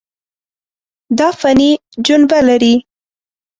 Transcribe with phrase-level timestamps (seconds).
[1.17, 1.71] دا فني
[2.05, 2.75] جنبه لري.